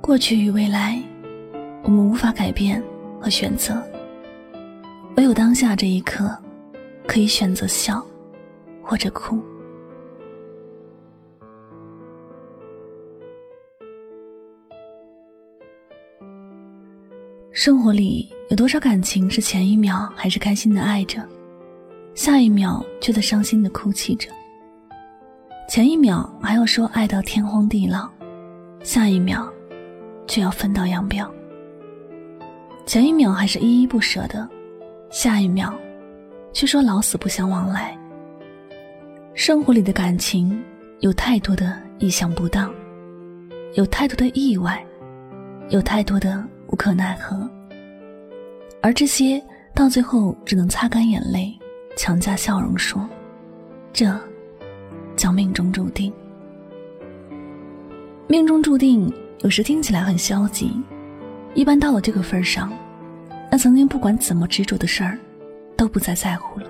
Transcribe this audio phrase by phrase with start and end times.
[0.00, 1.00] 过去与未来，
[1.84, 2.82] 我们无法改变
[3.20, 3.80] 和选择，
[5.16, 6.36] 唯有当下这一刻，
[7.06, 8.04] 可以选择笑，
[8.82, 9.40] 或者哭。
[17.52, 21.22] 生活里有多少感情是前一秒还是开心的爱着，
[22.14, 24.28] 下一秒却在伤心的哭泣着？
[25.68, 28.08] 前一秒还要说爱到天荒地老，
[28.82, 29.48] 下一秒。
[30.30, 31.28] 却要分道扬镳。
[32.86, 34.48] 前一秒还是依依不舍的，
[35.10, 35.74] 下一秒，
[36.52, 37.98] 却说老死不相往来。
[39.34, 40.62] 生活里的感情
[41.00, 42.70] 有太多的意想不到，
[43.74, 44.84] 有太多的意外，
[45.68, 47.50] 有太多的无可奈何，
[48.80, 49.42] 而这些
[49.74, 51.52] 到最后只能擦干眼泪，
[51.96, 53.04] 强加笑容说
[53.92, 54.16] ：“这
[55.16, 56.12] 叫命中注定。”
[58.28, 59.12] 命中注定。
[59.42, 60.70] 有时听起来很消极，
[61.54, 62.70] 一般到了这个份上，
[63.50, 65.18] 那曾经不管怎么执着的事儿，
[65.78, 66.66] 都不再在乎了，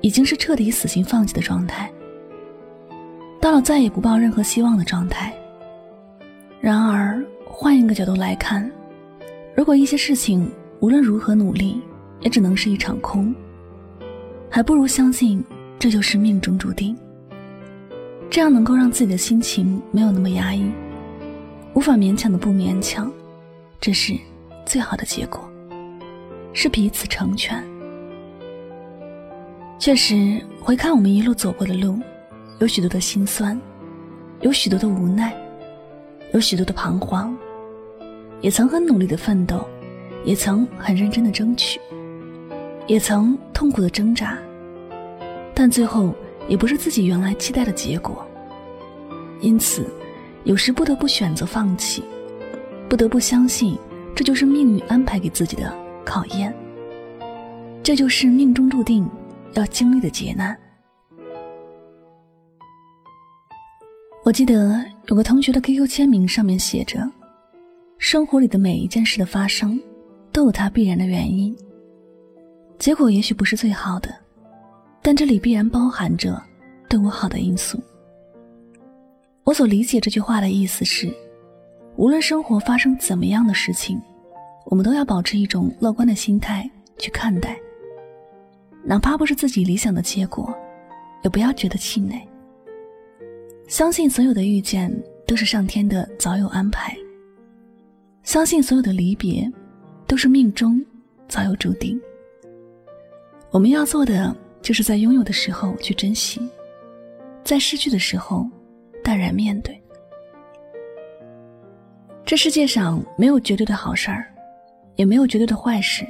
[0.00, 1.90] 已经是彻底死心放弃的状态，
[3.40, 5.34] 到了再也不抱任何希望的状态。
[6.60, 8.70] 然而，换一个角度来看，
[9.56, 10.48] 如果一些事情
[10.78, 11.80] 无论如何努力，
[12.20, 13.34] 也只能是一场空，
[14.48, 15.44] 还不如相信
[15.80, 16.96] 这就是命中注定，
[18.30, 20.70] 这样能够让自己的心情没有那么压抑。
[21.72, 23.10] 无法勉强的不勉强，
[23.80, 24.14] 这是
[24.66, 25.40] 最好的结果，
[26.52, 27.64] 是彼此成全。
[29.78, 31.98] 确实，回看我们一路走过的路，
[32.58, 33.58] 有许多的心酸，
[34.40, 35.32] 有许多的无奈，
[36.32, 37.34] 有许多的彷徨，
[38.40, 39.64] 也曾很努力的奋斗，
[40.24, 41.80] 也曾很认真的争取，
[42.88, 44.36] 也曾痛苦的挣扎，
[45.54, 46.12] 但最后
[46.48, 48.26] 也不是自己原来期待的结果，
[49.40, 49.86] 因此。
[50.44, 52.02] 有时不得不选择放弃，
[52.88, 53.78] 不得不相信
[54.14, 55.72] 这就是命运安排给自己的
[56.04, 56.54] 考验，
[57.82, 59.08] 这就是命中注定
[59.54, 60.56] 要经历的劫难。
[64.24, 67.10] 我记得有个同学的 QQ 签名上面写着
[67.98, 69.80] ：“生活里的每一件事的发生，
[70.32, 71.56] 都有它必然的原因。
[72.78, 74.14] 结果也许不是最好的，
[75.02, 76.40] 但这里必然包含着
[76.88, 77.78] 对我好的因素。”
[79.44, 81.12] 我所理解这句话的意思是，
[81.96, 84.00] 无论生活发生怎么样的事情，
[84.66, 87.58] 我们都要保持一种乐观的心态去看待。
[88.84, 90.54] 哪怕不是自己理想的结果，
[91.24, 92.20] 也不要觉得气馁。
[93.66, 94.94] 相信所有的遇见
[95.26, 96.96] 都是上天的早有安排，
[98.22, 99.50] 相信所有的离别
[100.06, 100.84] 都是命中
[101.28, 102.00] 早有注定。
[103.50, 106.40] 我们要做的，就是在拥有的时候去珍惜，
[107.42, 108.46] 在失去的时候。
[109.02, 109.80] 淡然面对。
[112.24, 114.32] 这世界上没有绝对的好事儿，
[114.96, 116.06] 也没有绝对的坏事。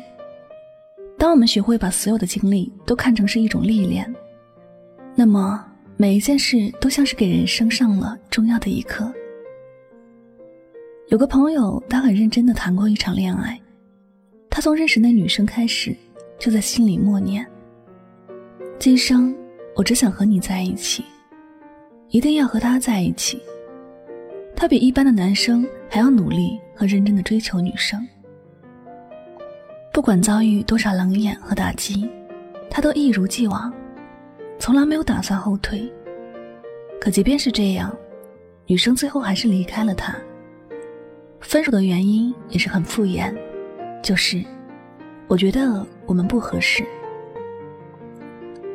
[1.16, 4.12] 当我们学会把所有的经历都看成是一种历练，
[5.14, 5.64] 那么
[5.96, 9.10] 每一件事都像是给人生上了重要的一课。
[11.08, 13.60] 有个朋友，他很认真的谈过一场恋爱，
[14.48, 15.96] 他从认识那女生开始，
[16.38, 17.46] 就在心里默念：
[18.78, 19.34] 今生
[19.74, 21.04] 我只想和你在一起。
[22.10, 23.40] 一定要和他在一起。
[24.56, 28.06] 他比一般的男生还要努力和认真的追求女生。
[29.92, 32.08] 不管遭遇多少冷眼和打击，
[32.68, 33.72] 他都一如既往，
[34.58, 35.90] 从来没有打算后退。
[37.00, 37.96] 可即便是这样，
[38.66, 40.14] 女生最后还是离开了他。
[41.40, 43.34] 分手的原因也是很敷衍，
[44.02, 44.44] 就是
[45.26, 46.84] 我觉得我们不合适。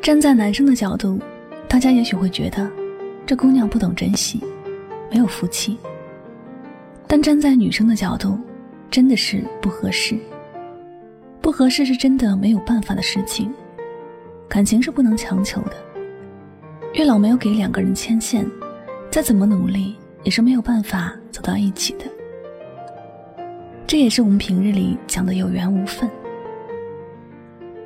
[0.02, 1.20] 站在男生的角度，
[1.68, 2.85] 大家也许会觉得。
[3.26, 4.40] 这姑娘不懂珍惜，
[5.12, 5.78] 没有福气。
[7.08, 8.38] 但站在女生的角度，
[8.92, 10.16] 真的是不合适。
[11.42, 13.52] 不合适是真的没有办法的事情，
[14.48, 15.74] 感情是不能强求的。
[16.94, 18.46] 月老没有给两个人牵线，
[19.10, 22.06] 再怎么努力也是没有办法走到一起的。
[23.88, 26.10] 这也是我们平日里讲的有缘无分。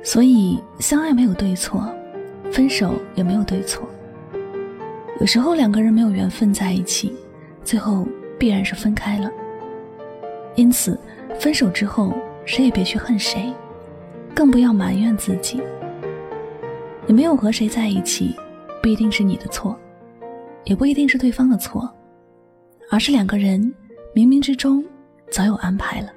[0.02, 1.86] 所以，相爱没有对错，
[2.52, 3.88] 分手也没有对错。
[5.20, 7.14] 有时候两个人没有缘分在一起，
[7.62, 8.08] 最后
[8.38, 9.30] 必然是分开了。
[10.56, 10.98] 因此，
[11.38, 12.14] 分手之后，
[12.46, 13.52] 谁也别去恨谁，
[14.34, 15.62] 更不要埋怨自己。
[17.06, 18.34] 你没有和谁在一起，
[18.82, 19.78] 不一定是你的错，
[20.64, 21.88] 也不一定是对方的错，
[22.90, 23.60] 而是两个人
[24.14, 24.82] 冥冥之中
[25.30, 26.08] 早有安排了。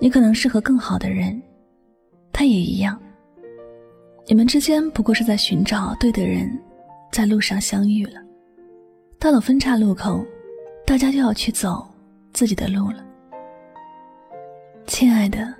[0.00, 1.40] 你可能适合更好的人，
[2.32, 3.00] 他也一样。
[4.26, 6.50] 你们之间不过是在寻找对的人。
[7.10, 8.20] 在路上相遇了，
[9.18, 10.24] 到了分岔路口，
[10.84, 11.86] 大家就要去走
[12.32, 13.04] 自己的路了。
[14.86, 15.52] 亲爱的，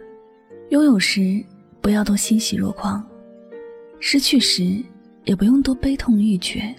[0.68, 1.42] 拥有时
[1.80, 3.04] 不要多欣喜若狂，
[4.00, 4.84] 失去时
[5.24, 6.74] 也不用多悲痛欲绝。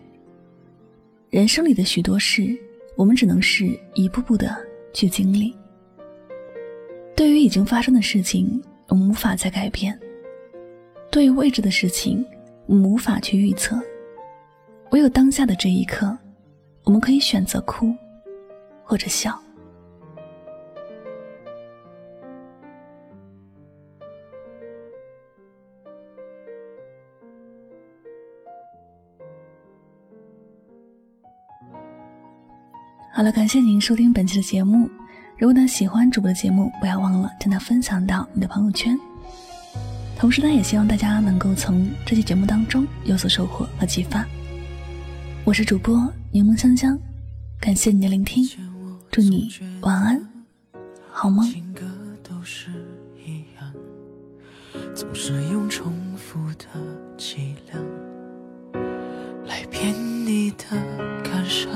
[1.29, 2.57] 人生里的许多事，
[2.95, 4.55] 我们只能是一步步的
[4.93, 5.55] 去经历。
[7.15, 9.93] 对于已经发生的事情，我们无法再改变；
[11.11, 12.23] 对于未知的事情，
[12.67, 13.77] 我们无法去预测。
[14.91, 16.17] 唯有当下的这一刻，
[16.83, 17.93] 我们可以选择哭，
[18.83, 19.37] 或者笑。
[33.13, 34.87] 好了，感谢您收听本期的节目。
[35.37, 38.97] 如果呢喜欢主播的节目，不要忘了将它分享到你的朋友圈。
[40.15, 44.25] 同时呢，也希望大家能够从这期节目当中有所收获和启发。
[45.47, 45.95] 我是主播
[46.29, 46.99] 柠檬香香，
[47.57, 48.45] 感谢你的聆听，
[49.09, 49.49] 祝你
[49.79, 50.21] 晚安，
[51.09, 51.49] 好梦。
[54.93, 56.65] 总是用重复的
[57.17, 57.81] 伎俩
[59.45, 59.95] 来骗
[60.25, 60.65] 你的
[61.23, 61.71] 感伤，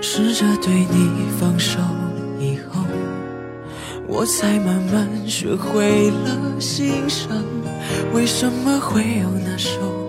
[0.00, 1.80] 试着对你放手
[2.38, 2.84] 以后，
[4.06, 7.42] 我才慢慢学会了欣赏，
[8.14, 10.01] 为什么会有那首。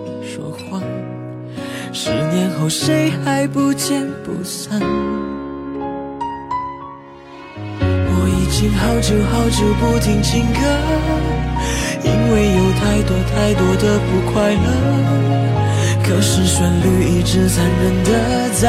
[2.04, 4.78] 十年后，谁还不见不散？
[7.80, 10.60] 我已经好久好久不听情歌，
[12.04, 14.68] 因为有太多太多的不快乐。
[16.04, 18.68] 可是旋律一直残忍的在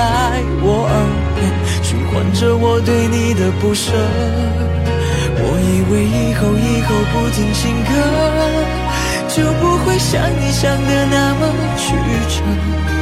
[0.64, 0.96] 我耳
[1.36, 1.52] 边
[1.84, 3.92] 循环着我对你的不舍。
[5.38, 7.92] 我以为以后以后不听情歌，
[9.28, 11.98] 就不会像你想的那么曲
[12.30, 12.95] 折。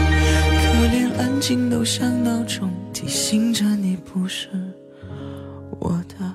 [1.42, 4.48] 心都像闹钟，提醒着你不是
[5.78, 6.33] 我的。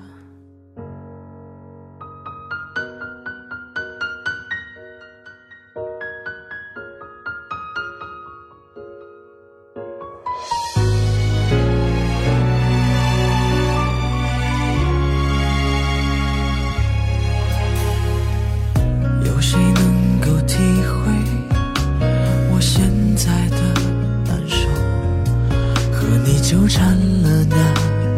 [26.49, 27.57] 纠缠了那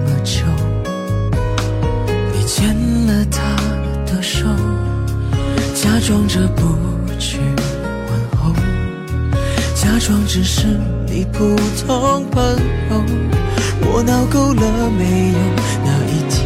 [0.08, 0.46] 么久，
[2.32, 2.74] 你牵
[3.06, 3.42] 了他
[4.06, 4.48] 的手，
[5.76, 6.64] 假装着不
[7.20, 8.54] 去问候，
[9.76, 12.42] 假装只是你普通朋
[12.90, 13.04] 友。
[13.82, 15.38] 我闹够了没有？
[15.84, 16.40] 那一天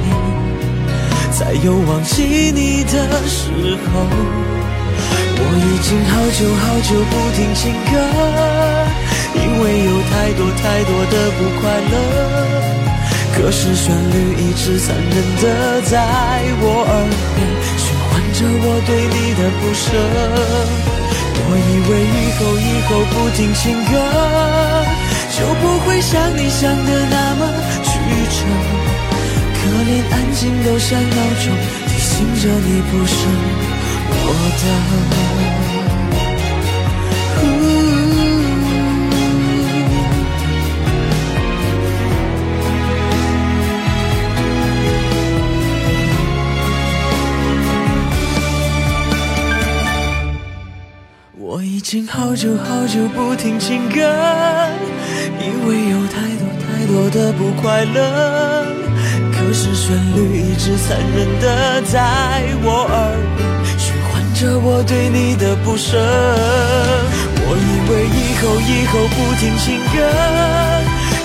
[1.31, 2.93] 才有忘记你的
[3.27, 4.09] 时候。
[5.37, 7.61] 我已经好久好久不听情
[7.91, 7.93] 歌。
[9.35, 11.93] 因为有太多太多的不快乐，
[13.35, 15.93] 可是旋律一直残忍的在
[16.61, 16.91] 我耳
[17.35, 17.37] 边
[17.77, 19.85] 循环着我对你的不舍。
[21.47, 23.93] 我以为以后以后不听情歌，
[25.29, 27.41] 就不会像你想的那么
[27.83, 27.87] 曲
[28.31, 28.37] 折。
[29.53, 31.45] 可连安静都像闹钟，
[31.87, 33.15] 提醒着你不是
[34.09, 34.23] 我
[35.19, 35.24] 的。
[51.95, 54.01] 经好久好久不听情歌，
[55.39, 58.65] 因为有太多太多的不快乐。
[59.31, 63.47] 可是旋律一直残忍的在我耳边
[63.79, 65.95] 循环着我对你的不舍。
[67.47, 69.95] 我以为以后以后不听情歌，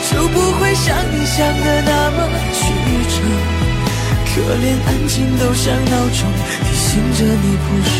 [0.07, 2.63] 就不会像你想的那么曲
[3.11, 3.19] 折。
[4.25, 6.31] 可连安静都像闹钟，
[6.63, 7.91] 提醒着你不是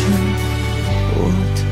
[1.17, 1.70] 我的。